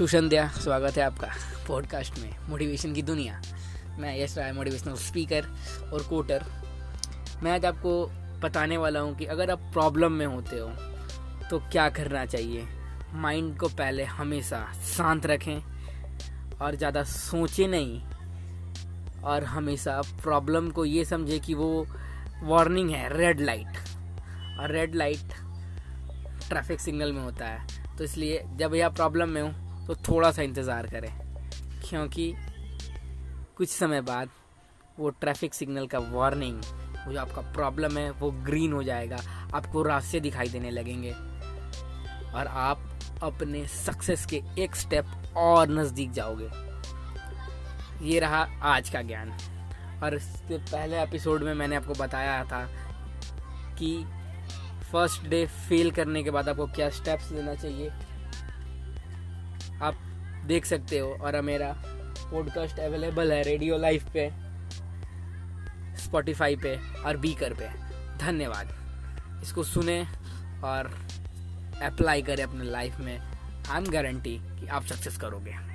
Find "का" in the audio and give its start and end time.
35.86-35.98, 48.90-49.02